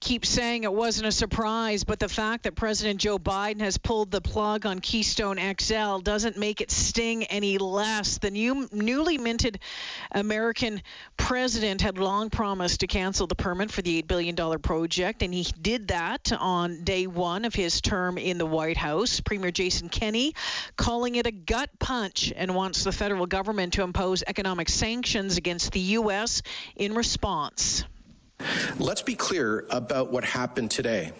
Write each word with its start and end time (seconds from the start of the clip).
keep 0.00 0.26
saying 0.26 0.64
it 0.64 0.72
wasn't 0.72 1.06
a 1.06 1.12
surprise, 1.12 1.84
but 1.84 1.98
the 1.98 2.08
fact 2.08 2.44
that 2.44 2.54
President 2.54 3.00
Joe 3.00 3.18
Biden 3.18 3.60
has 3.60 3.78
pulled 3.78 4.10
the 4.10 4.20
plug 4.20 4.66
on 4.66 4.80
Keystone 4.80 5.38
XL 5.38 5.98
doesn't 5.98 6.36
make 6.36 6.60
it 6.60 6.70
sting 6.70 7.24
any 7.24 7.58
less. 7.58 8.18
The 8.18 8.30
new, 8.30 8.68
newly 8.72 9.18
minted 9.18 9.58
American 10.12 10.82
president 11.16 11.80
had 11.80 11.98
long 11.98 12.30
promised 12.30 12.80
to 12.80 12.86
cancel 12.86 13.26
the 13.26 13.34
permit 13.34 13.70
for 13.70 13.82
the 13.82 14.02
$8 14.02 14.06
billion 14.06 14.58
project, 14.60 15.22
and 15.22 15.32
he 15.32 15.44
did 15.60 15.88
that 15.88 16.32
on 16.32 16.84
day 16.84 17.06
one 17.06 17.44
of 17.44 17.54
his 17.54 17.80
term 17.80 18.18
in 18.18 18.38
the 18.38 18.46
White 18.46 18.76
House. 18.76 19.20
Premier 19.20 19.50
Jason 19.50 19.88
Kenney 19.88 20.34
calling 20.76 21.16
it 21.16 21.26
a 21.26 21.32
gut 21.32 21.70
punch 21.78 22.32
and 22.36 22.54
wants 22.54 22.84
the 22.84 22.92
federal 22.92 23.26
government 23.26 23.74
to 23.74 23.82
impose 23.82 24.22
economic 24.26 24.68
sanctions 24.68 25.36
against 25.36 25.72
the 25.72 25.80
U.S. 25.80 26.42
in 26.76 26.94
response. 26.94 27.84
Let's 28.78 29.02
be 29.02 29.14
clear 29.14 29.64
about 29.70 30.12
what 30.12 30.24
happened 30.24 30.70
today. 30.70 31.12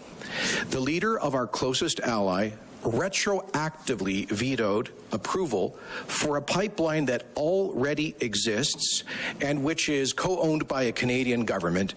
The 0.71 0.81
leader 0.81 1.19
of 1.19 1.35
our 1.35 1.47
closest 1.47 2.01
ally 2.01 2.51
retroactively 2.83 4.29
vetoed 4.29 4.91
approval 5.11 5.77
for 6.07 6.37
a 6.37 6.43
pipeline 6.43 7.07
that 7.07 7.25
already 7.37 8.15
exists 8.21 9.03
and 9.41 9.65
which 9.65 9.89
is 9.89 10.13
co 10.13 10.39
owned 10.41 10.69
by 10.69 10.85
a 10.85 10.93
Canadian 10.93 11.45
government, 11.45 11.95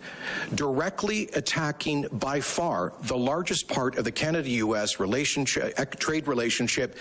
directly 0.56 1.30
attacking 1.34 2.08
by 2.14 2.40
far 2.40 2.94
the 3.04 3.18
largest 3.18 3.68
part 3.68 3.98
of 3.98 4.06
the 4.06 4.12
Canada 4.12 4.50
US 4.50 5.00
relationship, 5.00 5.74
eh, 5.78 5.86
trade 5.86 6.28
relationship, 6.28 6.98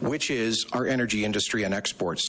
which 0.00 0.30
is 0.30 0.66
our 0.72 0.86
energy 0.86 1.24
industry 1.24 1.64
and 1.64 1.74
exports. 1.74 2.28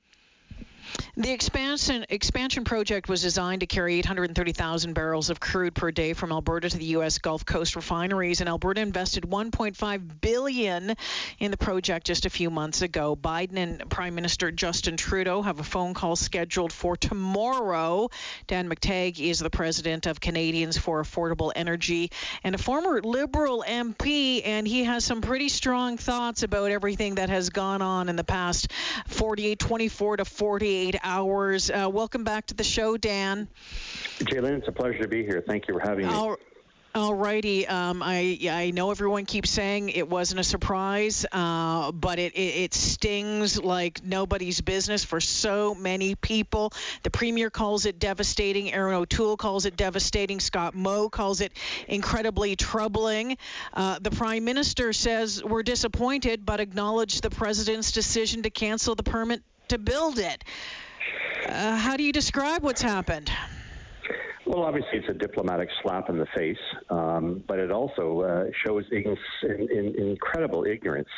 The 1.16 1.32
expansion 1.32 2.08
expansion 2.10 2.64
project 2.64 3.08
was 3.08 3.22
designed 3.22 3.60
to 3.60 3.68
carry 3.68 4.00
830,000 4.00 4.94
barrels 4.94 5.30
of 5.30 5.40
crude 5.40 5.76
per 5.76 5.92
day 5.92 6.14
from 6.14 6.32
Alberta 6.32 6.72
to 6.72 6.78
the 6.78 6.86
U.S. 6.86 7.20
Gulf 7.20 7.46
Coast 7.46 7.76
refineries, 7.76 8.40
and 8.40 8.50
Alberta 8.50 8.82
invested 8.82 9.26
1.5 9.26 10.22
billion 10.22 10.96
in 11.38 11.52
the 11.52 11.58
project 11.58 12.08
just 12.08 12.26
a 12.26 12.32
few 12.32 12.50
months 12.50 12.82
ago. 12.82 13.16
Biden 13.16 13.58
and 13.58 13.88
Prime 13.92 14.16
Minister 14.16 14.50
Justin 14.50 14.98
Trudeau 14.98 15.44
have 15.44 15.60
a 15.60 15.64
phone 15.64 15.94
call 15.94 16.16
scheduled 16.16 16.74
for 16.74 16.98
tomorrow. 16.98 18.10
Dan 18.48 18.68
McTeague 18.68 19.20
is 19.20 19.38
the 19.38 19.52
president 19.52 20.08
of 20.08 20.20
Canadians 20.20 20.80
for 20.80 21.00
Affordable 21.00 21.52
Energy 21.56 22.10
and 22.44 22.56
a 22.56 22.58
former 22.58 23.02
Liberal 23.04 23.64
MP, 23.68 24.42
and 24.44 24.68
he 24.68 24.86
has 24.86 25.06
some 25.06 25.22
pretty 25.22 25.50
strong 25.50 25.98
thoughts 25.98 26.42
about 26.42 26.72
everything 26.72 27.16
that 27.16 27.30
has 27.30 27.52
gone 27.52 27.84
on 27.84 28.10
in 28.10 28.16
the 28.16 28.24
past 28.24 28.72
48, 29.10 29.60
24 29.60 30.18
to 30.18 30.26
48 30.26 30.96
hours. 31.04 31.70
Uh, 31.70 31.90
welcome 31.92 32.24
back 32.24 32.48
to 32.48 32.54
the 32.54 32.64
show, 32.64 32.98
Dan. 32.98 33.48
Jaylen, 34.20 34.58
it's 34.58 34.68
a 34.68 34.72
pleasure 34.72 35.00
to 35.00 35.08
be 35.08 35.24
here. 35.24 35.44
Thank 35.46 35.68
you 35.68 35.74
for 35.74 35.80
having 35.80 36.08
me. 36.08 36.14
All- 36.14 36.38
Alrighty, 36.96 37.68
um, 37.68 38.04
I 38.04 38.38
I 38.48 38.70
know 38.70 38.92
everyone 38.92 39.26
keeps 39.26 39.50
saying 39.50 39.90
it 39.90 40.08
wasn't 40.08 40.42
a 40.42 40.44
surprise, 40.44 41.26
uh, 41.32 41.92
but 41.92 42.20
it, 42.20 42.34
it, 42.34 42.56
it 42.66 42.74
stings 42.76 43.60
like 43.60 44.04
nobody's 44.04 44.62
business 44.62 45.04
for 45.04 45.20
so 45.20 45.74
many 45.74 46.14
people. 46.14 46.72
The 47.02 47.10
premier 47.10 47.50
calls 47.50 47.88
it 47.88 47.98
devastating. 47.98 48.72
Erin 48.72 48.94
O'Toole 48.94 49.38
calls 49.38 49.66
it 49.66 49.76
devastating. 49.76 50.40
Scott 50.40 50.76
Moe 50.76 51.10
calls 51.10 51.42
it 51.42 51.54
incredibly 51.88 52.56
troubling. 52.56 53.40
Uh, 53.74 53.98
the 54.00 54.12
prime 54.12 54.46
minister 54.46 54.94
says 54.94 55.44
we're 55.44 55.64
disappointed, 55.64 56.46
but 56.46 56.60
acknowledge 56.60 57.22
the 57.22 57.32
president's 57.32 57.92
decision 57.92 58.44
to 58.44 58.52
cancel 58.52 58.94
the 58.94 59.02
permit 59.02 59.42
to 59.70 59.80
build 59.80 60.20
it. 60.20 60.44
Uh, 61.48 61.76
how 61.76 61.98
do 61.98 62.04
you 62.04 62.12
describe 62.12 62.64
what's 62.64 62.82
happened? 62.82 63.32
Well, 64.46 64.64
obviously, 64.64 65.00
it's 65.00 65.10
a 65.10 65.14
diplomatic 65.14 65.70
slap 65.82 66.10
in 66.10 66.18
the 66.18 66.28
face, 66.36 66.58
um, 66.90 67.44
but 67.48 67.60
it 67.60 67.72
also 67.72 68.22
uh, 68.22 68.44
shows 68.66 68.84
in, 68.92 69.16
in, 69.42 69.96
incredible 69.98 70.66
ignorance 70.66 71.10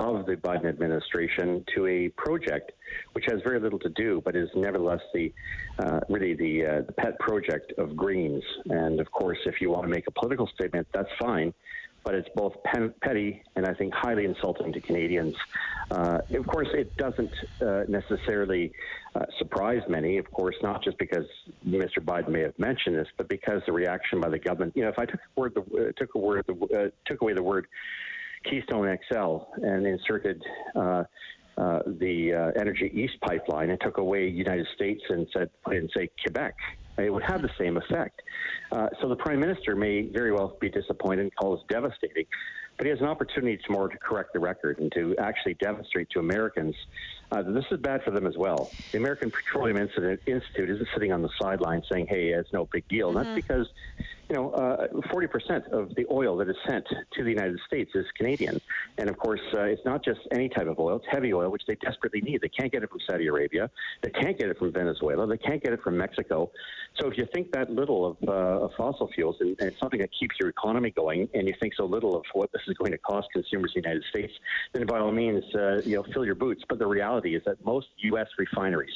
of 0.00 0.24
the 0.24 0.36
Biden 0.36 0.64
administration 0.64 1.64
to 1.74 1.86
a 1.86 2.08
project 2.10 2.72
which 3.12 3.26
has 3.28 3.40
very 3.44 3.60
little 3.60 3.78
to 3.80 3.90
do, 3.90 4.22
but 4.24 4.34
is 4.34 4.48
nevertheless 4.54 5.00
the 5.12 5.32
uh, 5.80 6.00
really 6.08 6.34
the, 6.34 6.64
uh, 6.64 6.80
the 6.86 6.92
pet 6.92 7.18
project 7.18 7.72
of 7.76 7.94
Greens. 7.94 8.42
And 8.70 9.00
of 9.00 9.12
course, 9.12 9.38
if 9.44 9.60
you 9.60 9.70
want 9.70 9.82
to 9.82 9.88
make 9.88 10.06
a 10.06 10.12
political 10.12 10.48
statement, 10.54 10.86
that's 10.94 11.10
fine 11.20 11.52
but 12.04 12.14
it's 12.14 12.28
both 12.34 12.54
petty 12.64 13.42
and 13.56 13.66
I 13.66 13.74
think 13.74 13.94
highly 13.94 14.24
insulting 14.24 14.72
to 14.72 14.80
Canadians. 14.80 15.36
Uh, 15.90 16.18
of 16.34 16.46
course, 16.46 16.68
it 16.72 16.96
doesn't 16.96 17.32
uh, 17.60 17.82
necessarily 17.88 18.72
uh, 19.14 19.24
surprise 19.38 19.82
many, 19.88 20.18
of 20.18 20.30
course, 20.30 20.56
not 20.62 20.82
just 20.82 20.98
because 20.98 21.26
Mr. 21.66 21.98
Biden 21.98 22.30
may 22.30 22.40
have 22.40 22.58
mentioned 22.58 22.96
this, 22.96 23.08
but 23.16 23.28
because 23.28 23.62
the 23.66 23.72
reaction 23.72 24.20
by 24.20 24.28
the 24.28 24.38
government. 24.38 24.74
You 24.74 24.84
know, 24.84 24.88
if 24.88 24.98
I 24.98 25.04
took 25.04 25.20
word, 25.36 25.52
uh, 25.56 25.92
took 25.96 26.14
word, 26.14 26.44
uh, 26.48 26.88
took 27.04 27.20
away 27.20 27.34
the 27.34 27.42
word 27.42 27.66
Keystone 28.48 28.98
XL 29.10 29.36
and 29.62 29.86
inserted. 29.86 30.42
Uh, 30.74 31.04
the 31.86 32.52
Energy 32.58 32.90
East 32.94 33.20
pipeline 33.20 33.70
and 33.70 33.80
took 33.80 33.98
away 33.98 34.26
United 34.26 34.66
States 34.74 35.02
and 35.10 35.28
said, 35.34 35.50
and 35.66 35.88
say 35.94 36.08
Quebec, 36.24 36.54
it 36.96 37.12
would 37.12 37.22
have 37.22 37.42
the 37.42 37.50
same 37.58 37.76
effect. 37.76 38.22
Uh, 38.72 38.88
so 39.00 39.08
the 39.08 39.16
prime 39.16 39.38
minister 39.38 39.76
may 39.76 40.02
very 40.02 40.32
well 40.32 40.56
be 40.58 40.70
disappointed 40.70 41.22
and 41.22 41.36
call 41.36 41.54
this 41.54 41.64
devastating, 41.68 42.24
but 42.78 42.86
he 42.86 42.90
has 42.90 43.00
an 43.00 43.06
opportunity 43.06 43.60
tomorrow 43.66 43.86
to 43.86 43.98
correct 43.98 44.32
the 44.32 44.40
record 44.40 44.78
and 44.78 44.90
to 44.92 45.14
actually 45.18 45.52
demonstrate 45.54 46.08
to 46.08 46.18
Americans 46.18 46.74
uh, 47.30 47.42
that 47.42 47.52
this 47.52 47.66
is 47.70 47.78
bad 47.80 48.02
for 48.02 48.12
them 48.12 48.26
as 48.26 48.36
well. 48.38 48.70
The 48.90 48.98
American 48.98 49.30
Petroleum 49.30 49.76
Institute 49.76 50.20
isn't 50.26 50.88
sitting 50.94 51.12
on 51.12 51.20
the 51.20 51.28
sidelines 51.40 51.84
saying, 51.92 52.06
"Hey, 52.06 52.28
it's 52.28 52.52
no 52.52 52.66
big 52.72 52.88
deal." 52.88 53.10
Mm-hmm. 53.10 53.18
And 53.18 53.26
that's 53.26 53.46
because 53.46 53.68
you 54.32 54.36
know, 54.36 54.50
uh, 54.52 54.86
40% 55.12 55.68
of 55.72 55.94
the 55.94 56.06
oil 56.10 56.38
that 56.38 56.48
is 56.48 56.56
sent 56.66 56.86
to 56.88 57.22
the 57.22 57.28
United 57.28 57.60
States 57.66 57.90
is 57.94 58.06
Canadian. 58.16 58.62
And 59.02 59.10
of 59.10 59.18
course, 59.18 59.40
uh, 59.52 59.62
it's 59.62 59.84
not 59.84 60.04
just 60.04 60.20
any 60.30 60.48
type 60.48 60.68
of 60.68 60.78
oil, 60.78 60.94
it's 60.94 61.06
heavy 61.10 61.34
oil, 61.34 61.50
which 61.50 61.64
they 61.66 61.74
desperately 61.74 62.20
need. 62.20 62.40
They 62.40 62.48
can't 62.48 62.70
get 62.70 62.84
it 62.84 62.88
from 62.88 63.00
Saudi 63.10 63.26
Arabia. 63.26 63.68
They 64.00 64.10
can't 64.10 64.38
get 64.38 64.48
it 64.48 64.60
from 64.60 64.72
Venezuela. 64.72 65.26
They 65.26 65.38
can't 65.38 65.60
get 65.60 65.72
it 65.72 65.82
from 65.82 65.96
Mexico. 65.98 66.52
So 67.00 67.08
if 67.08 67.18
you 67.18 67.26
think 67.34 67.50
that 67.50 67.68
little 67.68 68.06
of, 68.06 68.16
uh, 68.28 68.64
of 68.64 68.70
fossil 68.76 69.10
fuels 69.12 69.38
and, 69.40 69.56
and, 69.58 69.72
it's 69.72 69.80
something 69.80 69.98
that 69.98 70.10
keeps 70.16 70.36
your 70.38 70.50
economy 70.50 70.92
going, 70.92 71.28
and 71.34 71.48
you 71.48 71.54
think 71.58 71.74
so 71.74 71.84
little 71.84 72.14
of 72.14 72.22
what 72.32 72.52
this 72.52 72.62
is 72.68 72.76
going 72.76 72.92
to 72.92 72.98
cost 72.98 73.26
consumers 73.32 73.72
in 73.74 73.82
the 73.82 73.88
United 73.88 74.08
States, 74.08 74.32
then 74.72 74.86
by 74.86 75.00
all 75.00 75.10
means, 75.10 75.42
uh, 75.56 75.80
you 75.84 75.96
know, 75.96 76.04
fill 76.12 76.24
your 76.24 76.36
boots. 76.36 76.62
But 76.68 76.78
the 76.78 76.86
reality 76.86 77.34
is 77.34 77.42
that 77.44 77.56
most 77.64 77.88
U.S. 78.02 78.28
refineries 78.38 78.94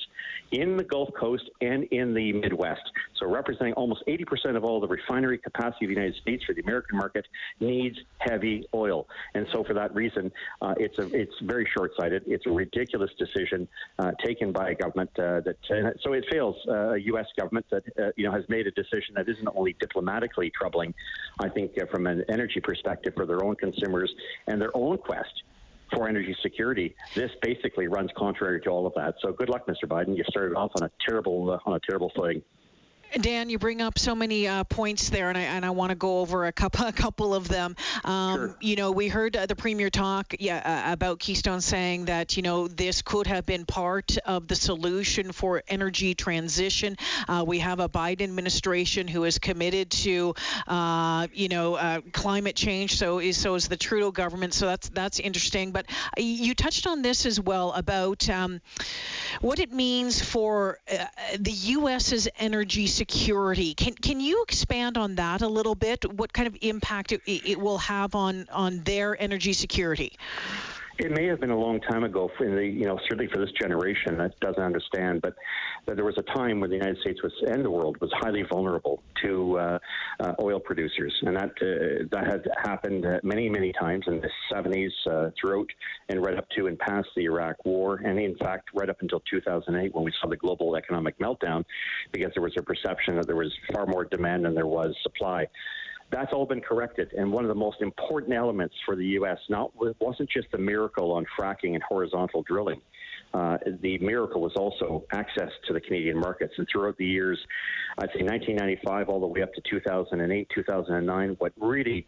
in 0.52 0.76
the 0.76 0.84
Gulf 0.84 1.08
Coast 1.18 1.50
and 1.62 1.82
in 1.84 2.14
the 2.14 2.32
Midwest, 2.32 2.92
so 3.18 3.26
representing 3.26 3.72
almost 3.72 4.04
80% 4.06 4.56
of 4.56 4.62
all 4.62 4.80
the 4.80 4.86
refinery 4.86 5.38
capacity 5.38 5.86
of 5.86 5.88
the 5.88 5.94
United 5.94 6.14
States 6.20 6.44
for 6.44 6.54
the 6.54 6.62
American 6.62 6.96
market 6.96 7.26
needs 7.58 7.98
heavy 8.18 8.68
oil. 8.72 9.08
And 9.34 9.48
so, 9.52 9.64
for 9.64 9.74
that 9.74 9.95
reason, 9.96 10.30
uh, 10.62 10.74
it's 10.78 10.98
a 10.98 11.06
it's 11.14 11.34
very 11.42 11.68
short-sighted. 11.76 12.24
It's 12.26 12.46
a 12.46 12.50
ridiculous 12.50 13.10
decision 13.18 13.66
uh, 13.98 14.12
taken 14.24 14.52
by 14.52 14.70
a 14.70 14.74
government 14.74 15.10
uh, 15.18 15.40
that 15.40 15.56
so 16.02 16.12
it 16.12 16.24
fails 16.30 16.56
uh, 16.68 16.90
a 16.90 16.98
U.S. 16.98 17.26
government 17.38 17.66
that 17.70 17.82
uh, 17.98 18.10
you 18.16 18.24
know 18.24 18.32
has 18.32 18.44
made 18.48 18.66
a 18.66 18.70
decision 18.70 19.14
that 19.16 19.28
isn't 19.28 19.48
only 19.54 19.74
diplomatically 19.80 20.50
troubling, 20.50 20.94
I 21.40 21.48
think, 21.48 21.72
uh, 21.80 21.86
from 21.86 22.06
an 22.06 22.24
energy 22.28 22.60
perspective 22.60 23.14
for 23.16 23.26
their 23.26 23.42
own 23.44 23.56
consumers 23.56 24.14
and 24.46 24.60
their 24.60 24.76
own 24.76 24.98
quest 24.98 25.42
for 25.94 26.08
energy 26.08 26.36
security. 26.42 26.94
This 27.14 27.30
basically 27.42 27.86
runs 27.86 28.10
contrary 28.16 28.60
to 28.62 28.70
all 28.70 28.86
of 28.86 28.94
that. 28.94 29.14
So 29.22 29.32
good 29.32 29.48
luck, 29.48 29.66
Mr. 29.66 29.84
Biden. 29.86 30.16
You 30.16 30.24
started 30.28 30.56
off 30.56 30.72
on 30.80 30.86
a 30.86 30.90
terrible 31.06 31.50
uh, 31.50 31.58
on 31.68 31.76
a 31.76 31.80
terrible 31.80 32.12
footing. 32.14 32.42
Dan, 33.20 33.48
you 33.48 33.58
bring 33.58 33.80
up 33.80 33.98
so 33.98 34.14
many 34.14 34.46
uh, 34.46 34.64
points 34.64 35.08
there, 35.08 35.30
and 35.30 35.38
I 35.38 35.42
and 35.42 35.64
I 35.64 35.70
want 35.70 35.90
to 35.90 35.96
go 35.96 36.20
over 36.20 36.46
a 36.46 36.52
couple 36.52 36.86
a 36.86 36.92
couple 36.92 37.34
of 37.34 37.48
them. 37.48 37.76
Um, 38.04 38.36
sure. 38.36 38.56
You 38.60 38.76
know, 38.76 38.92
we 38.92 39.08
heard 39.08 39.36
uh, 39.36 39.46
the 39.46 39.56
premier 39.56 39.90
talk, 39.90 40.34
yeah, 40.38 40.84
uh, 40.88 40.92
about 40.92 41.18
Keystone 41.18 41.60
saying 41.60 42.06
that 42.06 42.36
you 42.36 42.42
know 42.42 42.68
this 42.68 43.02
could 43.02 43.26
have 43.26 43.46
been 43.46 43.64
part 43.64 44.18
of 44.26 44.48
the 44.48 44.54
solution 44.54 45.32
for 45.32 45.62
energy 45.68 46.14
transition. 46.14 46.96
Uh, 47.28 47.44
we 47.46 47.60
have 47.60 47.80
a 47.80 47.88
Biden 47.88 48.22
administration 48.22 49.08
who 49.08 49.24
is 49.24 49.38
committed 49.38 49.90
to, 49.90 50.34
uh, 50.66 51.26
you 51.32 51.48
know, 51.48 51.74
uh, 51.74 52.00
climate 52.12 52.56
change. 52.56 52.96
So 52.96 53.18
is 53.18 53.38
so 53.38 53.54
is 53.54 53.68
the 53.68 53.76
Trudeau 53.76 54.10
government. 54.10 54.52
So 54.52 54.66
that's 54.66 54.88
that's 54.90 55.20
interesting. 55.20 55.72
But 55.72 55.86
you 56.18 56.54
touched 56.54 56.86
on 56.86 57.02
this 57.02 57.24
as 57.24 57.40
well 57.40 57.72
about 57.72 58.28
um, 58.28 58.60
what 59.40 59.58
it 59.58 59.72
means 59.72 60.22
for 60.22 60.78
the 61.38 61.50
U.S.'s 61.50 62.28
energy 62.38 62.86
security. 62.86 63.05
Can 63.74 63.94
can 63.94 64.20
you 64.20 64.42
expand 64.42 64.96
on 64.96 65.16
that 65.16 65.42
a 65.42 65.48
little 65.48 65.74
bit? 65.74 66.04
What 66.12 66.32
kind 66.32 66.46
of 66.46 66.56
impact 66.60 67.12
it, 67.12 67.20
it 67.26 67.58
will 67.58 67.78
have 67.78 68.14
on 68.14 68.46
on 68.50 68.82
their 68.82 69.20
energy 69.20 69.52
security? 69.52 70.12
It 70.98 71.10
may 71.10 71.26
have 71.26 71.40
been 71.40 71.50
a 71.50 71.58
long 71.58 71.80
time 71.80 72.04
ago, 72.04 72.30
the 72.38 72.64
you 72.64 72.86
know 72.86 72.98
certainly 73.02 73.30
for 73.30 73.38
this 73.38 73.52
generation 73.52 74.16
that 74.16 74.38
doesn't 74.40 74.62
understand, 74.62 75.20
but 75.20 75.34
there 75.86 76.04
was 76.04 76.16
a 76.16 76.22
time 76.22 76.58
when 76.58 76.70
the 76.70 76.76
United 76.76 76.98
States 77.00 77.22
was 77.22 77.32
and 77.46 77.62
the 77.62 77.70
world 77.70 77.98
was 78.00 78.10
highly 78.14 78.42
vulnerable 78.50 79.02
to 79.22 79.58
uh, 79.58 79.78
uh, 80.20 80.32
oil 80.40 80.58
producers, 80.58 81.14
and 81.22 81.36
that 81.36 81.50
uh, 81.60 82.06
that 82.10 82.26
had 82.26 82.48
happened 82.64 83.04
many 83.22 83.50
many 83.50 83.74
times 83.74 84.04
in 84.06 84.22
the 84.22 84.30
70s 84.50 84.90
uh, 85.06 85.30
throughout 85.38 85.66
and 86.08 86.24
right 86.24 86.38
up 86.38 86.48
to 86.56 86.66
and 86.66 86.78
past 86.78 87.08
the 87.14 87.24
Iraq 87.24 87.62
War, 87.66 87.96
and 87.96 88.18
in 88.18 88.34
fact 88.38 88.70
right 88.74 88.88
up 88.88 89.02
until 89.02 89.20
2008 89.30 89.94
when 89.94 90.04
we 90.04 90.12
saw 90.20 90.28
the 90.28 90.36
global 90.36 90.76
economic 90.76 91.18
meltdown, 91.18 91.62
because 92.16 92.32
there 92.34 92.42
was 92.42 92.54
a 92.56 92.62
perception 92.62 93.16
that 93.16 93.26
there 93.26 93.36
was 93.36 93.52
far 93.72 93.86
more 93.86 94.04
demand 94.04 94.44
than 94.44 94.54
there 94.54 94.66
was 94.66 94.94
supply. 95.02 95.46
That's 96.10 96.32
all 96.32 96.46
been 96.46 96.60
corrected. 96.60 97.12
And 97.12 97.32
one 97.32 97.44
of 97.44 97.48
the 97.48 97.54
most 97.54 97.80
important 97.80 98.32
elements 98.32 98.74
for 98.84 98.94
the 98.94 99.04
U.S. 99.20 99.38
not 99.48 99.72
wasn't 100.00 100.30
just 100.30 100.50
the 100.52 100.58
miracle 100.58 101.12
on 101.12 101.26
fracking 101.38 101.74
and 101.74 101.82
horizontal 101.82 102.42
drilling. 102.42 102.80
Uh, 103.34 103.58
the 103.82 103.98
miracle 103.98 104.40
was 104.40 104.52
also 104.56 105.04
access 105.12 105.50
to 105.66 105.72
the 105.74 105.80
Canadian 105.80 106.18
markets. 106.18 106.54
And 106.58 106.66
throughout 106.70 106.96
the 106.96 107.04
years, 107.04 107.38
I'd 107.98 108.10
say 108.12 108.22
1995 108.22 109.08
all 109.08 109.20
the 109.20 109.26
way 109.26 109.42
up 109.42 109.54
to 109.54 109.62
2008, 109.70 110.48
2009, 110.54 111.36
what 111.38 111.52
really 111.58 112.06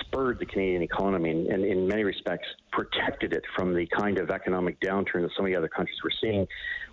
spurred 0.00 0.38
the 0.38 0.46
Canadian 0.46 0.82
economy 0.82 1.30
and, 1.30 1.48
and 1.48 1.64
in 1.64 1.88
many 1.88 2.04
respects 2.04 2.46
protected 2.70 3.32
it 3.32 3.42
from 3.56 3.74
the 3.74 3.86
kind 3.86 4.18
of 4.18 4.30
economic 4.30 4.78
downturn 4.80 5.22
that 5.22 5.30
so 5.36 5.42
many 5.42 5.56
other 5.56 5.68
countries 5.68 5.98
were 6.04 6.12
seeing 6.20 6.46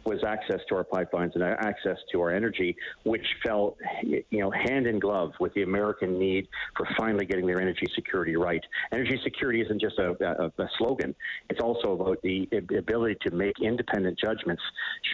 was 0.06 0.24
access 0.24 0.60
to 0.68 0.76
our 0.76 0.84
pipelines 0.84 1.34
and 1.36 1.44
access 1.44 1.98
to 2.12 2.22
our 2.22 2.32
energy, 2.32 2.76
which 3.06 3.26
fell, 3.46 3.78
you 4.04 4.24
know, 4.32 4.52
hand 4.52 4.88
in 4.88 5.00
glove 5.00 5.32
with 5.40 5.54
the 5.54 5.64
American 5.64 6.20
need 6.20 6.48
for 6.76 6.88
finally 6.98 7.26
getting 7.26 7.46
their 7.46 7.62
energy 7.62 7.86
security 7.96 8.36
right. 8.36 8.64
Energy 8.92 9.20
security 9.24 9.62
isn't 9.62 9.80
just 9.80 9.98
a, 10.00 10.12
a, 10.22 10.64
a 10.64 10.70
slogan; 10.78 11.16
it's 11.50 11.62
also 11.62 11.94
about 11.94 12.22
the 12.22 12.48
ability 12.78 13.18
to 13.22 13.32
make 13.32 13.54
independent 13.62 14.20
judgments, 14.20 14.62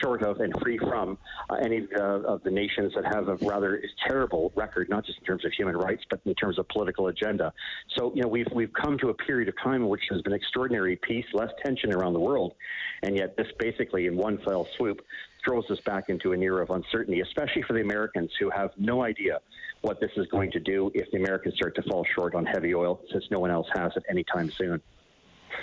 short 0.01 0.23
of 0.23 0.39
and 0.39 0.53
free 0.61 0.77
from 0.77 1.17
uh, 1.49 1.55
any 1.63 1.87
uh, 1.99 2.21
of 2.21 2.41
the 2.43 2.51
nations 2.51 2.93
that 2.95 3.05
have 3.13 3.27
a 3.27 3.35
rather 3.35 3.81
terrible 4.07 4.51
record, 4.55 4.89
not 4.89 5.05
just 5.05 5.19
in 5.19 5.25
terms 5.25 5.45
of 5.45 5.51
human 5.51 5.75
rights, 5.75 6.03
but 6.09 6.19
in 6.25 6.35
terms 6.35 6.59
of 6.59 6.67
political 6.69 7.07
agenda. 7.07 7.53
So, 7.97 8.11
you 8.15 8.21
know, 8.21 8.27
we've 8.27 8.47
we've 8.53 8.73
come 8.73 8.97
to 8.99 9.09
a 9.09 9.13
period 9.13 9.49
of 9.49 9.55
time 9.61 9.81
in 9.81 9.87
which 9.87 10.01
there's 10.09 10.21
been 10.21 10.33
extraordinary 10.33 10.97
peace, 10.97 11.25
less 11.33 11.49
tension 11.63 11.93
around 11.93 12.13
the 12.13 12.19
world, 12.19 12.53
and 13.03 13.15
yet 13.15 13.35
this 13.37 13.47
basically 13.57 14.07
in 14.07 14.15
one 14.15 14.37
fell 14.39 14.67
swoop 14.77 15.01
throws 15.45 15.69
us 15.69 15.79
back 15.85 16.09
into 16.09 16.33
an 16.33 16.43
era 16.43 16.61
of 16.61 16.69
uncertainty, 16.69 17.21
especially 17.21 17.61
for 17.63 17.73
the 17.73 17.81
Americans 17.81 18.31
who 18.39 18.49
have 18.49 18.71
no 18.77 19.03
idea 19.03 19.39
what 19.81 19.99
this 19.99 20.11
is 20.17 20.27
going 20.27 20.51
to 20.51 20.59
do 20.59 20.91
if 20.93 21.09
the 21.11 21.17
Americans 21.17 21.55
start 21.55 21.75
to 21.75 21.81
fall 21.83 22.05
short 22.13 22.35
on 22.35 22.45
heavy 22.45 22.75
oil, 22.75 23.01
since 23.11 23.23
no 23.31 23.39
one 23.39 23.51
else 23.51 23.67
has 23.73 23.91
it 23.95 24.03
anytime 24.09 24.51
soon. 24.51 24.81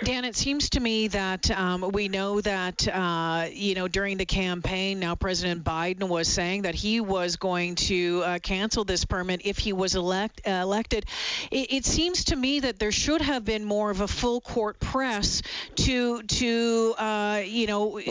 Dan, 0.03 0.25
it 0.25 0.35
seems 0.35 0.69
to 0.71 0.79
me 0.79 1.07
that 1.07 1.49
um, 1.51 1.89
we 1.91 2.07
know 2.07 2.39
that, 2.41 2.87
uh, 2.87 3.47
you 3.51 3.73
know, 3.73 3.87
during 3.87 4.17
the 4.17 4.25
campaign, 4.25 4.99
now 4.99 5.15
President 5.15 5.63
Biden 5.63 6.07
was 6.07 6.27
saying 6.27 6.63
that 6.63 6.75
he 6.75 7.01
was 7.01 7.37
going 7.37 7.75
to 7.75 8.21
uh, 8.23 8.39
cancel 8.39 8.83
this 8.83 9.05
permit 9.05 9.41
if 9.45 9.57
he 9.57 9.73
was 9.73 9.95
elect, 9.95 10.41
uh, 10.45 10.51
elected. 10.51 11.05
It, 11.51 11.73
it, 11.73 11.85
seems 11.85 12.25
to 12.25 12.35
me 12.35 12.59
that 12.59 12.77
there 12.77 12.91
should 12.91 13.21
have 13.21 13.43
been 13.43 13.65
more 13.65 13.89
of 13.89 14.01
a 14.01 14.07
full 14.07 14.39
court 14.39 14.79
press 14.79 15.41
to, 15.75 16.21
to 16.21 16.95
uh, 16.97 17.41
you 17.43 17.65
know, 17.65 17.99
uh, 17.99 18.03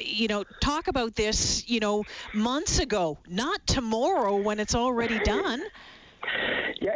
you 0.00 0.28
know, 0.28 0.44
talk 0.60 0.88
about 0.88 1.14
this, 1.14 1.68
you 1.68 1.80
know, 1.80 2.04
months 2.32 2.78
ago, 2.78 3.18
not 3.28 3.66
tomorrow 3.66 4.36
when 4.36 4.60
it's 4.60 4.74
already 4.74 5.18
done. 5.20 5.62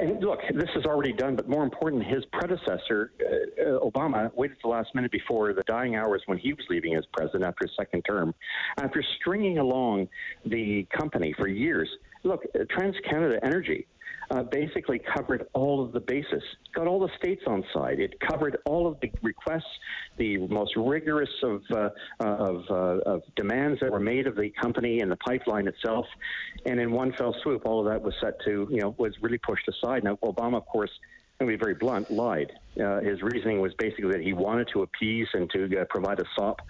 And 0.01 0.23
look, 0.23 0.41
this 0.55 0.69
is 0.77 0.85
already 0.85 1.13
done, 1.13 1.35
but 1.35 1.49
more 1.49 1.65
important, 1.65 2.05
his 2.05 2.25
predecessor, 2.33 3.13
uh, 3.21 3.63
uh, 3.63 3.81
Obama, 3.81 4.33
waited 4.35 4.57
the 4.63 4.69
last 4.69 4.95
minute 4.95 5.11
before 5.11 5.53
the 5.53 5.63
dying 5.67 5.97
hours 5.97 6.23
when 6.27 6.39
he 6.39 6.53
was 6.53 6.65
leaving 6.71 6.95
as 6.95 7.05
president 7.13 7.45
after 7.45 7.67
his 7.67 7.73
second 7.77 8.03
term. 8.03 8.33
After 8.79 9.03
stringing 9.21 9.59
along 9.59 10.09
the 10.47 10.87
company 10.97 11.35
for 11.37 11.49
years, 11.49 11.89
look, 12.23 12.45
uh, 12.55 12.65
TransCanada 12.65 13.39
Energy 13.43 13.87
uh, 14.31 14.43
basically 14.43 14.99
covered 14.99 15.47
all 15.55 15.85
of 15.85 15.93
the 15.93 16.01
bases, 16.01 16.43
got 16.75 16.87
all 16.87 17.01
the 17.01 17.11
states 17.19 17.43
on 17.47 17.65
side. 17.73 17.99
It 18.01 18.19
covered 18.21 18.59
all 18.67 18.87
of 18.87 19.01
the 19.01 19.11
requests, 19.23 19.65
the 20.17 20.39
most 20.49 20.77
rigorous 20.77 21.31
of, 21.43 21.63
uh, 21.71 21.91
uh, 22.21 22.25
of, 22.25 22.65
uh, 22.71 22.75
of, 23.11 23.23
demands 23.37 23.81
that 23.81 23.91
were 23.91 24.01
made 24.01 24.27
of 24.27 24.37
the 24.37 24.51
company 24.51 25.01
and 25.01 25.11
the 25.11 25.17
pipeline 25.17 25.67
itself. 25.67 26.07
And 26.67 26.81
in 26.81 26.93
one 26.93 27.13
fell 27.13 27.35
swoop, 27.43 27.63
all 27.65 27.81
of 27.81 27.93
that 27.93 28.03
was 28.03 28.15
set 28.21 28.41
to, 28.45 28.69
you 28.71 28.81
know, 28.81 28.95
was 28.99 29.15
really 29.21 29.39
pushed 29.39 29.69
aside. 29.69 30.05
Now, 30.05 30.17
Obama, 30.17 30.57
of 30.57 30.67
course, 30.67 30.91
to 31.41 31.47
be 31.47 31.57
very 31.57 31.75
blunt, 31.75 32.11
lied. 32.11 32.53
Uh, 32.81 33.01
his 33.01 33.23
reasoning 33.23 33.61
was 33.61 33.73
basically 33.75 34.11
that 34.11 34.21
he 34.21 34.33
wanted 34.33 34.69
to 34.73 34.83
appease 34.83 35.27
and 35.35 35.51
to 35.51 35.81
uh, 35.81 35.85
provide 35.89 36.21
a 36.21 36.25
sop 36.37 36.61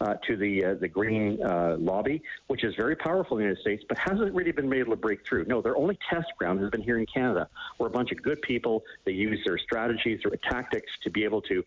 uh, 0.00 0.14
to 0.26 0.36
the 0.36 0.64
uh, 0.64 0.74
the 0.74 0.88
green 0.88 1.42
uh, 1.42 1.76
lobby, 1.78 2.22
which 2.48 2.64
is 2.64 2.74
very 2.76 2.94
powerful 2.94 3.36
in 3.36 3.42
the 3.42 3.48
United 3.48 3.60
States, 3.62 3.84
but 3.88 3.98
hasn't 3.98 4.34
really 4.34 4.52
been 4.52 4.72
able 4.72 4.90
to 4.90 4.96
break 4.96 5.26
through. 5.26 5.44
No, 5.46 5.60
their 5.60 5.76
only 5.76 5.98
test 6.10 6.26
ground 6.38 6.60
has 6.60 6.70
been 6.70 6.82
here 6.82 6.98
in 6.98 7.06
Canada, 7.06 7.48
where 7.78 7.88
a 7.88 7.90
bunch 7.90 8.12
of 8.12 8.22
good 8.22 8.40
people 8.42 8.82
they 9.04 9.12
use 9.12 9.40
their 9.44 9.58
strategies, 9.58 10.20
their 10.22 10.36
tactics 10.50 10.90
to 11.02 11.10
be 11.10 11.24
able 11.24 11.42
to 11.42 11.64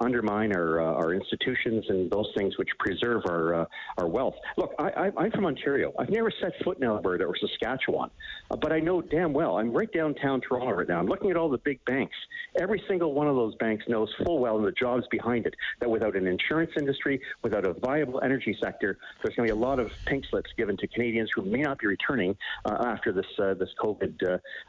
undermine 0.00 0.52
our 0.54 0.80
our 0.80 1.14
institutions 1.14 1.84
and 1.88 2.10
those 2.10 2.28
things 2.36 2.58
which 2.58 2.68
preserve 2.78 3.22
our 3.26 3.68
our 3.96 4.08
wealth. 4.08 4.34
Look, 4.56 4.74
I, 4.78 5.10
am 5.16 5.30
from 5.30 5.46
Ontario. 5.46 5.92
I've 5.98 6.10
never 6.10 6.30
set 6.42 6.52
foot 6.64 6.78
in 6.78 6.84
Alberta 6.84 7.24
or 7.24 7.36
Saskatchewan, 7.36 8.10
but 8.50 8.72
I 8.72 8.80
know 8.80 9.00
damn 9.00 9.32
well. 9.32 9.58
I'm 9.58 9.72
right 9.72 9.92
downtown 9.92 10.40
Toronto 10.40 10.72
right 10.72 10.88
now. 10.88 10.98
I'm 10.98 11.06
looking 11.06 11.30
at 11.30 11.36
all 11.36 11.48
the 11.48 11.58
big 11.58 11.84
banks. 11.84 12.16
Every 12.60 12.82
single 12.88 13.14
one 13.14 13.28
of 13.28 13.36
those 13.38 13.54
banks 13.56 13.84
knows 13.88 14.12
full 14.24 14.38
well, 14.38 14.56
and 14.56 14.66
the 14.66 14.72
jobs 14.72 15.06
behind 15.10 15.46
it, 15.46 15.54
that 15.80 15.90
without 15.90 16.16
an 16.16 16.26
insurance 16.26 16.72
industry, 16.76 17.20
without 17.42 17.66
a 17.66 17.72
viable 17.74 18.20
energy 18.22 18.56
sector, 18.60 18.98
there's 19.22 19.34
going 19.34 19.48
to 19.48 19.54
be 19.54 19.58
a 19.58 19.62
lot 19.62 19.78
of 19.78 19.90
pink 20.06 20.24
slips 20.30 20.50
given 20.56 20.76
to 20.76 20.86
Canadians 20.88 21.30
who 21.34 21.42
may 21.42 21.62
not 21.62 21.78
be 21.78 21.86
returning 21.86 22.36
uh, 22.64 22.84
after 22.86 23.12
this 23.12 23.26
uh, 23.38 23.54
this 23.54 23.70
COVID 23.80 24.14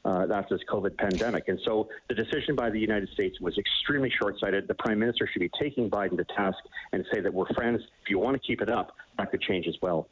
uh, 0.05 0.07
uh 0.07 0.33
after 0.33 0.57
this 0.57 0.65
COVID 0.69 0.97
pandemic. 0.97 1.47
And 1.47 1.59
so 1.65 1.89
the 2.07 2.15
decision 2.15 2.55
by 2.55 2.69
the 2.69 2.79
United 2.79 3.09
States 3.09 3.39
was 3.41 3.57
extremely 3.57 4.09
short-sighted. 4.09 4.67
The 4.67 4.75
Prime 4.75 4.99
Minister 4.99 5.27
should 5.31 5.39
be 5.39 5.51
taking 5.59 5.89
Biden 5.89 6.17
to 6.17 6.25
task 6.35 6.59
and 6.93 7.05
say 7.13 7.21
that 7.21 7.33
we're 7.33 7.47
friends. 7.53 7.81
If 8.03 8.09
you 8.09 8.19
want 8.19 8.39
to 8.39 8.47
keep 8.47 8.61
it 8.61 8.69
up, 8.69 8.95
that 9.17 9.31
could 9.31 9.41
change 9.41 9.67
as 9.67 9.75
well. 9.81 10.07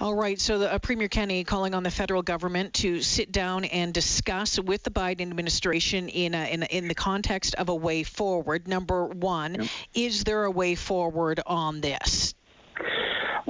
All 0.00 0.14
right. 0.14 0.40
So, 0.40 0.58
the, 0.58 0.72
uh, 0.72 0.78
Premier 0.78 1.08
Kenney 1.08 1.44
calling 1.44 1.74
on 1.74 1.82
the 1.82 1.90
federal 1.90 2.22
government 2.22 2.74
to 2.74 3.00
sit 3.02 3.32
down 3.32 3.64
and 3.64 3.92
discuss 3.92 4.58
with 4.58 4.82
the 4.82 4.90
Biden 4.90 5.22
administration 5.22 6.08
in 6.08 6.34
a, 6.34 6.52
in, 6.52 6.62
a, 6.62 6.66
in 6.66 6.88
the 6.88 6.94
context 6.94 7.54
of 7.54 7.68
a 7.68 7.74
way 7.74 8.02
forward. 8.02 8.68
Number 8.68 9.06
one, 9.06 9.54
yep. 9.54 9.68
is 9.94 10.24
there 10.24 10.44
a 10.44 10.50
way 10.50 10.74
forward 10.74 11.40
on 11.46 11.80
this? 11.80 12.34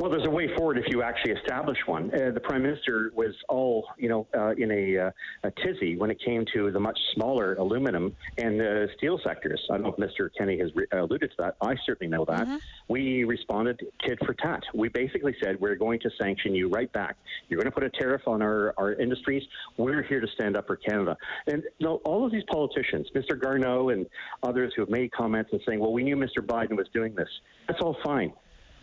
Well, 0.05 0.11
there's 0.11 0.27
a 0.27 0.31
way 0.31 0.55
forward 0.55 0.77
if 0.77 0.85
you 0.89 1.03
actually 1.03 1.33
establish 1.33 1.79
one. 1.87 2.11
Uh, 2.13 2.31
the 2.31 2.41
prime 2.41 2.63
minister 2.63 3.11
was 3.15 3.35
all, 3.49 3.89
you 3.97 4.11
know, 4.11 4.27
uh, 4.37 4.51
in 4.51 4.71
a, 4.71 4.99
uh, 4.99 5.11
a, 5.45 5.51
tizzy 5.63 5.97
when 5.97 6.11
it 6.11 6.21
came 6.23 6.45
to 6.53 6.71
the 6.71 6.79
much 6.79 6.99
smaller 7.15 7.55
aluminum 7.55 8.15
and 8.37 8.61
uh, 8.61 8.87
steel 8.99 9.19
sectors. 9.25 9.59
I 9.71 9.79
don't 9.79 9.99
know 9.99 10.05
if 10.05 10.11
Mr. 10.15 10.29
Kenney 10.37 10.59
has 10.59 10.69
re- 10.75 10.87
alluded 10.93 11.31
to 11.31 11.37
that. 11.39 11.57
I 11.63 11.75
certainly 11.87 12.11
know 12.11 12.27
that. 12.27 12.43
Mm-hmm. 12.43 12.57
We 12.87 13.25
responded 13.25 13.81
tit 14.07 14.19
for 14.27 14.35
tat. 14.35 14.63
We 14.75 14.91
basically 14.91 15.35
said 15.43 15.59
we're 15.59 15.75
going 15.75 16.01
to 16.01 16.11
sanction 16.19 16.55
you 16.55 16.69
right 16.69 16.93
back. 16.93 17.17
You're 17.49 17.63
going 17.63 17.73
to 17.73 17.75
put 17.75 17.85
a 17.85 17.89
tariff 17.89 18.29
on 18.29 18.43
our, 18.43 18.75
our 18.77 18.93
industries. 18.93 19.43
We're 19.79 20.03
here 20.03 20.21
to 20.21 20.29
stand 20.35 20.55
up 20.55 20.67
for 20.67 20.77
Canada. 20.77 21.17
And 21.47 21.63
you 21.79 21.87
know, 21.87 22.03
all 22.05 22.27
of 22.27 22.31
these 22.31 22.45
politicians, 22.53 23.07
Mr. 23.15 23.41
Garneau 23.41 23.89
and 23.89 24.05
others 24.43 24.75
who 24.77 24.83
have 24.83 24.91
made 24.91 25.13
comments 25.13 25.49
and 25.55 25.63
saying, 25.67 25.81
well, 25.81 25.95
we 25.95 26.05
knew 26.05 26.17
Mr. 26.17 26.45
Biden 26.45 26.77
was 26.77 26.89
doing 26.93 27.15
this. 27.15 27.31
That's 27.69 27.81
all 27.81 27.97
fine. 28.05 28.35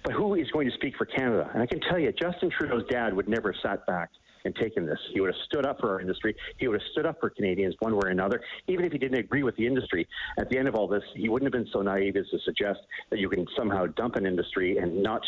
But 0.04 0.14
who 0.14 0.36
is 0.36 0.50
going 0.52 0.68
to 0.68 0.74
speak 0.74 0.96
for 0.98 1.06
Canada? 1.06 1.50
And 1.54 1.62
I 1.62 1.66
can 1.66 1.80
tell 1.82 2.00
you, 2.00 2.12
Justin 2.12 2.50
Trudeau's 2.50 2.86
dad 2.90 3.14
would 3.14 3.30
never 3.30 3.52
have 3.52 3.62
sat 3.62 3.86
back 3.86 4.10
and 4.46 4.56
taken 4.56 4.86
this. 4.86 5.00
He 5.14 5.20
would 5.20 5.34
have 5.34 5.42
stood 5.46 5.66
up 5.66 5.80
for 5.80 5.92
our 5.92 6.02
industry. 6.02 6.36
He 6.58 6.68
would 6.68 6.82
have 6.82 6.92
stood 6.92 7.06
up 7.06 7.20
for 7.20 7.30
Canadians 7.30 7.76
one 7.80 7.94
way 7.94 8.02
or 8.06 8.10
another. 8.10 8.42
Even 8.68 8.86
if 8.86 8.92
he 8.92 8.98
didn't 8.98 9.20
agree 9.20 9.44
with 9.44 9.56
the 9.56 9.66
industry, 9.66 10.08
at 10.40 10.50
the 10.50 10.58
end 10.58 10.68
of 10.68 10.76
all 10.76 10.88
this, 10.88 11.04
he 11.16 11.30
wouldn't 11.30 11.54
have 11.54 11.64
been 11.64 11.72
so 11.72 11.82
naive 11.82 12.16
as 12.16 12.28
to 12.30 12.40
suggest 12.46 12.80
that 13.10 13.20
you 13.20 13.30
can 13.30 13.46
somehow 13.58 13.86
dump 13.86 14.16
an 14.16 14.26
industry 14.26 14.78
and 14.78 15.02
not 15.02 15.22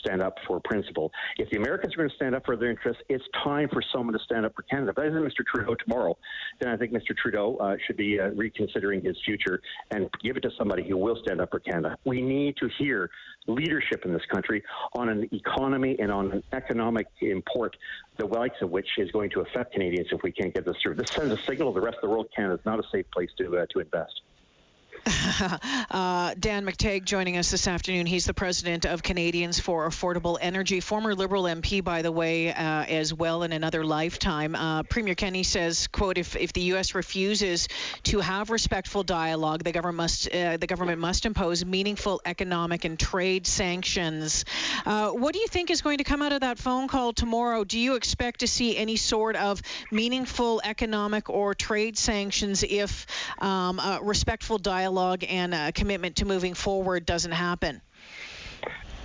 stand 0.00 0.22
up 0.22 0.36
for 0.46 0.60
principle. 0.60 1.12
If 1.38 1.50
the 1.50 1.56
Americans 1.56 1.94
are 1.94 1.98
going 1.98 2.10
to 2.10 2.16
stand 2.16 2.34
up 2.34 2.44
for 2.44 2.56
their 2.56 2.70
interests, 2.70 3.02
it's 3.08 3.24
time 3.44 3.68
for 3.72 3.82
someone 3.92 4.12
to 4.12 4.24
stand 4.24 4.46
up 4.46 4.54
for 4.54 4.62
Canada. 4.62 4.90
If 4.90 4.96
that 4.96 5.06
isn't 5.06 5.22
Mr. 5.22 5.44
Trudeau 5.46 5.74
tomorrow, 5.74 6.16
then 6.60 6.70
I 6.70 6.76
think 6.76 6.92
Mr. 6.92 7.16
Trudeau 7.16 7.56
uh, 7.56 7.76
should 7.86 7.96
be 7.96 8.18
uh, 8.18 8.28
reconsidering 8.30 9.02
his 9.02 9.16
future 9.24 9.60
and 9.90 10.08
give 10.22 10.36
it 10.36 10.40
to 10.40 10.50
somebody 10.58 10.86
who 10.88 10.96
will 10.96 11.18
stand 11.22 11.40
up 11.40 11.50
for 11.50 11.60
Canada. 11.60 11.96
We 12.04 12.22
need 12.22 12.56
to 12.58 12.68
hear 12.78 13.10
leadership 13.46 14.04
in 14.04 14.12
this 14.12 14.24
country 14.32 14.62
on 14.96 15.08
an 15.08 15.28
economy 15.32 15.96
and 15.98 16.10
on 16.10 16.32
an 16.32 16.42
economic 16.52 17.06
import 17.20 17.76
the 18.18 18.26
of 18.60 18.70
which 18.70 18.88
is 18.98 19.10
going 19.10 19.30
to 19.30 19.40
affect 19.40 19.72
Canadians 19.72 20.08
if 20.12 20.22
we 20.22 20.32
can't 20.32 20.54
get 20.54 20.64
this 20.64 20.76
through. 20.82 20.94
This 20.94 21.10
sends 21.10 21.32
a 21.32 21.42
signal 21.44 21.72
to 21.72 21.80
the 21.80 21.84
rest 21.84 21.96
of 21.96 22.02
the 22.02 22.08
world 22.08 22.28
Canada 22.34 22.54
is 22.54 22.64
not 22.64 22.78
a 22.78 22.82
safe 22.92 23.06
place 23.10 23.30
to 23.38 23.58
uh, 23.58 23.66
to 23.70 23.80
invest. 23.80 24.22
uh, 25.90 26.34
Dan 26.36 26.66
McTeague 26.66 27.04
joining 27.04 27.36
us 27.36 27.52
this 27.52 27.68
afternoon. 27.68 28.06
He's 28.06 28.24
the 28.24 28.34
president 28.34 28.86
of 28.86 29.04
Canadians 29.04 29.60
for 29.60 29.88
Affordable 29.88 30.36
Energy, 30.40 30.80
former 30.80 31.14
Liberal 31.14 31.44
MP, 31.44 31.84
by 31.84 32.02
the 32.02 32.10
way, 32.10 32.52
uh, 32.52 32.82
as 32.84 33.14
well 33.14 33.44
in 33.44 33.52
another 33.52 33.84
lifetime. 33.84 34.56
Uh, 34.56 34.82
Premier 34.82 35.14
Kenney 35.14 35.44
says, 35.44 35.86
"quote 35.86 36.18
If, 36.18 36.34
if 36.34 36.52
the 36.52 36.62
U.S. 36.72 36.96
refuses 36.96 37.68
to 38.04 38.18
have 38.18 38.50
respectful 38.50 39.04
dialogue, 39.04 39.62
the 39.62 39.70
government 39.70 39.96
must 39.98 40.34
uh, 40.34 40.56
the 40.56 40.66
government 40.66 40.98
must 40.98 41.24
impose 41.24 41.64
meaningful 41.64 42.20
economic 42.24 42.84
and 42.84 42.98
trade 42.98 43.46
sanctions." 43.46 44.44
Uh, 44.84 45.10
what 45.10 45.34
do 45.34 45.38
you 45.38 45.46
think 45.46 45.70
is 45.70 45.82
going 45.82 45.98
to 45.98 46.04
come 46.04 46.20
out 46.20 46.32
of 46.32 46.40
that 46.40 46.58
phone 46.58 46.88
call 46.88 47.12
tomorrow? 47.12 47.62
Do 47.62 47.78
you 47.78 47.94
expect 47.94 48.40
to 48.40 48.48
see 48.48 48.76
any 48.76 48.96
sort 48.96 49.36
of 49.36 49.62
meaningful 49.92 50.60
economic 50.64 51.30
or 51.30 51.54
trade 51.54 51.96
sanctions 51.96 52.64
if 52.64 53.06
um, 53.38 53.80
respectful 54.02 54.58
dialogue 54.58 54.95
and 55.28 55.54
a 55.54 55.72
commitment 55.72 56.16
to 56.16 56.24
moving 56.24 56.54
forward 56.54 57.06
doesn't 57.06 57.32
happen? 57.32 57.80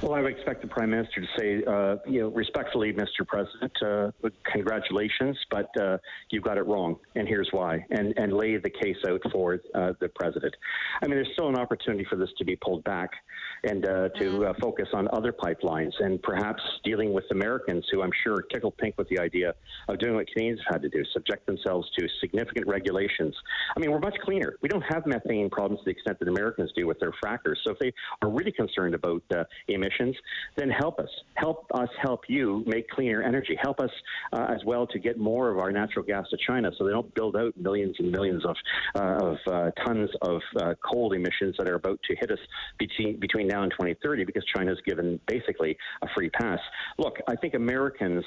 Well, 0.01 0.15
I 0.15 0.21
would 0.21 0.31
expect 0.31 0.63
the 0.63 0.67
Prime 0.67 0.89
Minister 0.89 1.21
to 1.21 1.27
say, 1.37 1.63
uh, 1.63 1.97
you 2.07 2.21
know, 2.21 2.29
respectfully, 2.29 2.91
Mr. 2.91 3.25
President, 3.27 3.71
uh, 3.85 4.29
congratulations, 4.51 5.37
but 5.51 5.69
uh, 5.79 5.99
you 6.31 6.41
got 6.41 6.57
it 6.57 6.65
wrong, 6.65 6.97
and 7.13 7.27
here's 7.27 7.49
why, 7.51 7.85
and, 7.91 8.17
and 8.17 8.33
lay 8.33 8.57
the 8.57 8.69
case 8.69 8.97
out 9.07 9.21
for 9.31 9.59
uh, 9.75 9.93
the 9.99 10.09
President. 10.09 10.55
I 11.03 11.07
mean, 11.07 11.17
there's 11.17 11.29
still 11.33 11.49
an 11.49 11.55
opportunity 11.55 12.03
for 12.09 12.15
this 12.15 12.29
to 12.39 12.45
be 12.45 12.55
pulled 12.55 12.83
back 12.83 13.11
and 13.63 13.85
uh, 13.85 14.09
to 14.09 14.23
mm-hmm. 14.23 14.43
uh, 14.43 14.53
focus 14.59 14.87
on 14.93 15.07
other 15.13 15.31
pipelines 15.31 15.91
and 15.99 16.21
perhaps 16.23 16.63
dealing 16.83 17.13
with 17.13 17.25
Americans 17.29 17.85
who 17.91 18.01
I'm 18.01 18.11
sure 18.23 18.41
tickle 18.51 18.71
pink 18.71 18.97
with 18.97 19.07
the 19.09 19.19
idea 19.19 19.53
of 19.87 19.99
doing 19.99 20.15
what 20.15 20.27
Canadians 20.33 20.61
have 20.65 20.81
had 20.81 20.81
to 20.81 20.89
do, 20.89 21.03
subject 21.13 21.45
themselves 21.45 21.87
to 21.99 22.07
significant 22.19 22.65
regulations. 22.67 23.35
I 23.75 23.79
mean, 23.79 23.91
we're 23.91 23.99
much 23.99 24.17
cleaner. 24.23 24.55
We 24.61 24.69
don't 24.69 24.83
have 24.89 25.05
methane 25.05 25.51
problems 25.51 25.81
to 25.81 25.85
the 25.85 25.91
extent 25.91 26.17
that 26.19 26.27
Americans 26.27 26.71
do 26.75 26.87
with 26.87 26.99
their 26.99 27.13
frackers. 27.23 27.57
So 27.63 27.71
if 27.71 27.79
they 27.79 27.93
are 28.23 28.29
really 28.29 28.51
concerned 28.51 28.95
about 28.95 29.21
uh, 29.35 29.43
emissions, 29.91 30.15
then 30.55 30.69
help 30.69 30.99
us. 30.99 31.09
Help 31.35 31.65
us 31.73 31.89
help 32.01 32.21
you 32.27 32.63
make 32.65 32.89
cleaner 32.89 33.21
energy. 33.21 33.57
Help 33.61 33.79
us 33.79 33.89
uh, 34.33 34.47
as 34.49 34.63
well 34.65 34.87
to 34.87 34.99
get 34.99 35.17
more 35.17 35.49
of 35.49 35.57
our 35.57 35.71
natural 35.71 36.05
gas 36.05 36.25
to 36.29 36.37
China 36.47 36.71
so 36.77 36.85
they 36.85 36.91
don't 36.91 37.13
build 37.15 37.35
out 37.35 37.53
millions 37.57 37.95
and 37.99 38.11
millions 38.11 38.43
of, 38.45 38.55
uh, 38.95 39.25
of 39.25 39.37
uh, 39.47 39.71
tons 39.85 40.09
of 40.21 40.41
coal 40.83 41.13
emissions 41.13 41.55
that 41.57 41.67
are 41.67 41.75
about 41.75 41.99
to 42.03 42.15
hit 42.15 42.31
us 42.31 42.39
between, 42.77 43.19
between 43.19 43.47
now 43.47 43.63
and 43.63 43.71
2030 43.71 44.25
because 44.25 44.43
China's 44.55 44.79
given 44.85 45.19
basically 45.27 45.77
a 46.01 46.07
free 46.15 46.29
pass. 46.29 46.59
Look, 46.97 47.17
I 47.27 47.35
think 47.35 47.53
Americans 47.53 48.23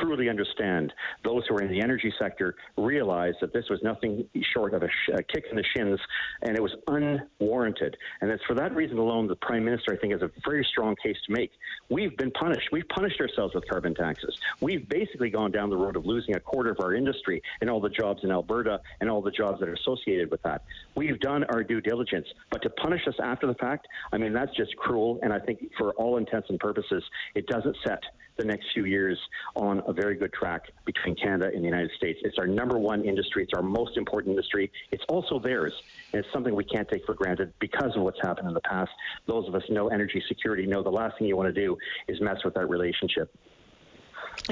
truly 0.00 0.28
understand, 0.28 0.92
those 1.24 1.42
who 1.48 1.56
are 1.56 1.62
in 1.62 1.70
the 1.70 1.80
energy 1.80 2.12
sector 2.18 2.54
realize 2.76 3.34
that 3.40 3.52
this 3.52 3.64
was 3.68 3.80
nothing 3.82 4.24
short 4.52 4.74
of 4.74 4.82
a, 4.82 4.88
sh- 4.88 5.12
a, 5.14 5.22
kick 5.22 5.44
in 5.50 5.56
the 5.56 5.64
shins, 5.76 5.98
and 6.42 6.56
it 6.56 6.62
was 6.62 6.74
unwarranted. 6.88 7.96
And 8.20 8.30
it's 8.30 8.44
for 8.44 8.54
that 8.54 8.74
reason 8.74 8.98
alone 8.98 9.26
the 9.26 9.36
Prime 9.36 9.64
Minister, 9.64 9.92
I 9.92 9.96
think, 9.96 10.12
has 10.12 10.22
a 10.22 10.30
very 10.44 10.66
strong 10.70 10.94
case 11.02 11.16
to 11.26 11.32
make. 11.32 11.50
We've 11.88 12.16
been 12.16 12.30
punished. 12.32 12.68
We've 12.72 12.88
punished 12.88 13.20
ourselves 13.20 13.54
with 13.54 13.68
carbon 13.68 13.94
taxes. 13.94 14.36
We've 14.60 14.88
basically 14.88 15.30
gone 15.30 15.50
down 15.50 15.70
the 15.70 15.76
road 15.76 15.96
of 15.96 16.06
losing 16.06 16.36
a 16.36 16.40
quarter 16.40 16.70
of 16.70 16.80
our 16.80 16.94
industry 16.94 17.42
and 17.60 17.68
all 17.68 17.80
the 17.80 17.90
jobs 17.90 18.22
in 18.22 18.30
Alberta 18.30 18.80
and 19.00 19.10
all 19.10 19.22
the 19.22 19.30
jobs 19.30 19.60
that 19.60 19.68
are 19.68 19.74
associated 19.74 20.30
with 20.30 20.42
that. 20.42 20.62
We've 20.94 21.18
done 21.20 21.44
our 21.44 21.62
due 21.62 21.80
diligence, 21.80 22.26
but 22.50 22.62
to 22.62 22.70
punish 22.70 23.02
us 23.06 23.14
after 23.22 23.46
the 23.46 23.54
fact, 23.54 23.86
I 24.12 24.18
mean, 24.18 24.32
that's 24.32 24.54
just 24.56 24.74
cruel. 24.76 25.18
And 25.22 25.32
I 25.32 25.38
think 25.38 25.70
for 25.76 25.92
all 25.92 26.16
intents 26.16 26.50
and 26.50 26.58
purposes, 26.58 27.02
it 27.34 27.46
doesn't 27.46 27.76
set 27.84 28.02
the 28.36 28.44
next 28.44 28.66
few 28.74 28.84
years 28.84 29.18
on 29.54 29.63
a 29.86 29.92
very 29.92 30.14
good 30.16 30.32
track 30.32 30.70
between 30.84 31.14
Canada 31.16 31.50
and 31.52 31.62
the 31.62 31.66
United 31.66 31.90
States. 31.96 32.20
It's 32.22 32.38
our 32.38 32.46
number 32.46 32.78
one 32.78 33.04
industry. 33.04 33.42
It's 33.42 33.52
our 33.54 33.62
most 33.62 33.96
important 33.96 34.32
industry. 34.32 34.70
It's 34.90 35.04
also 35.08 35.38
theirs. 35.38 35.72
And 36.12 36.24
it's 36.24 36.32
something 36.32 36.54
we 36.54 36.64
can't 36.64 36.88
take 36.88 37.04
for 37.06 37.14
granted 37.14 37.52
because 37.60 37.92
of 37.96 38.02
what's 38.02 38.20
happened 38.22 38.48
in 38.48 38.54
the 38.54 38.60
past. 38.60 38.90
Those 39.26 39.48
of 39.48 39.54
us 39.54 39.62
know 39.68 39.88
energy 39.88 40.22
security 40.28 40.66
know 40.66 40.82
the 40.82 40.90
last 40.90 41.18
thing 41.18 41.26
you 41.26 41.36
want 41.36 41.54
to 41.54 41.60
do 41.60 41.76
is 42.08 42.20
mess 42.20 42.38
with 42.44 42.54
that 42.54 42.68
relationship. 42.68 43.34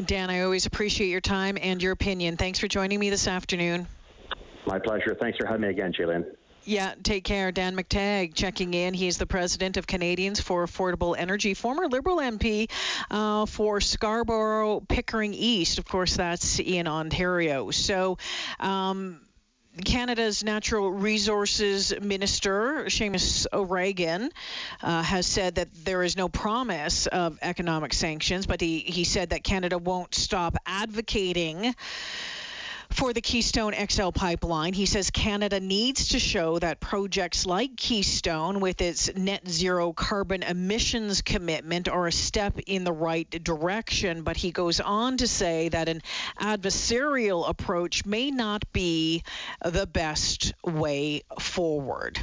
Dan, 0.04 0.30
I 0.30 0.40
always 0.42 0.66
appreciate 0.66 1.08
your 1.08 1.20
time 1.20 1.58
and 1.60 1.82
your 1.82 1.92
opinion. 1.92 2.36
Thanks 2.36 2.58
for 2.58 2.68
joining 2.68 2.98
me 2.98 3.10
this 3.10 3.26
afternoon. 3.26 3.86
My 4.66 4.78
pleasure. 4.78 5.16
Thanks 5.20 5.38
for 5.38 5.46
having 5.46 5.62
me 5.62 5.68
again, 5.68 5.92
Jalen. 5.92 6.24
Yeah, 6.64 6.94
take 7.02 7.24
care. 7.24 7.50
Dan 7.50 7.76
McTeague 7.76 8.34
checking 8.34 8.74
in. 8.74 8.94
He's 8.94 9.18
the 9.18 9.26
president 9.26 9.76
of 9.76 9.86
Canadians 9.86 10.40
for 10.40 10.64
Affordable 10.64 11.16
Energy, 11.18 11.54
former 11.54 11.88
Liberal 11.88 12.18
MP 12.18 12.70
uh, 13.10 13.46
for 13.46 13.80
Scarborough 13.80 14.80
Pickering 14.80 15.34
East. 15.34 15.78
Of 15.78 15.86
course, 15.86 16.16
that's 16.16 16.60
in 16.60 16.86
Ontario. 16.86 17.70
So, 17.72 18.18
um, 18.60 19.20
Canada's 19.84 20.44
Natural 20.44 20.90
Resources 20.90 21.94
Minister, 22.00 22.84
Seamus 22.88 23.46
O'Regan, 23.52 24.30
uh, 24.82 25.02
has 25.02 25.26
said 25.26 25.54
that 25.54 25.68
there 25.84 26.02
is 26.02 26.14
no 26.14 26.28
promise 26.28 27.06
of 27.06 27.38
economic 27.40 27.94
sanctions, 27.94 28.46
but 28.46 28.60
he, 28.60 28.80
he 28.80 29.04
said 29.04 29.30
that 29.30 29.42
Canada 29.42 29.78
won't 29.78 30.14
stop 30.14 30.56
advocating 30.66 31.74
for 32.92 33.12
the 33.12 33.20
Keystone 33.20 33.74
XL 33.74 34.10
pipeline. 34.10 34.74
He 34.74 34.86
says 34.86 35.10
Canada 35.10 35.60
needs 35.60 36.08
to 36.08 36.18
show 36.18 36.58
that 36.58 36.80
projects 36.80 37.46
like 37.46 37.76
Keystone, 37.76 38.60
with 38.60 38.80
its 38.80 39.14
net 39.14 39.48
zero 39.48 39.92
carbon 39.92 40.42
emissions 40.42 41.22
commitment, 41.22 41.88
are 41.88 42.06
a 42.06 42.12
step 42.12 42.58
in 42.66 42.84
the 42.84 42.92
right 42.92 43.28
direction. 43.30 44.22
But 44.22 44.36
he 44.36 44.50
goes 44.50 44.80
on 44.80 45.16
to 45.18 45.26
say 45.26 45.68
that 45.70 45.88
an 45.88 46.02
adversarial 46.40 47.48
approach 47.48 48.04
may 48.04 48.30
not 48.30 48.70
be 48.72 49.22
the 49.64 49.86
best 49.86 50.52
way 50.64 51.22
forward. 51.40 52.20